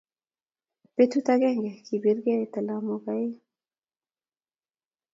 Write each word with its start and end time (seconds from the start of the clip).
Butut 0.95 1.27
agenge 1.33 1.71
kibiregei 1.85 2.49
talamwok 2.53 3.05
aeng 3.13 3.35